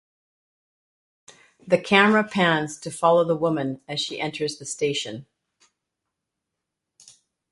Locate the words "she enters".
3.99-4.57